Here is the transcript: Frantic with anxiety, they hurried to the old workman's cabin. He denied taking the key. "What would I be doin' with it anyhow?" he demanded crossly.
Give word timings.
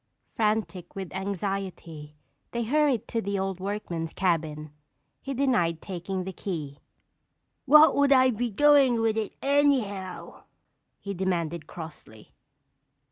Frantic 0.25 0.95
with 0.95 1.13
anxiety, 1.13 2.15
they 2.53 2.63
hurried 2.63 3.07
to 3.09 3.21
the 3.21 3.37
old 3.37 3.59
workman's 3.59 4.13
cabin. 4.13 4.73
He 5.21 5.35
denied 5.35 5.79
taking 5.79 6.23
the 6.23 6.33
key. 6.33 6.79
"What 7.67 7.93
would 7.95 8.11
I 8.11 8.31
be 8.31 8.49
doin' 8.49 8.99
with 9.01 9.15
it 9.15 9.35
anyhow?" 9.43 10.45
he 10.97 11.13
demanded 11.13 11.67
crossly. 11.67 12.33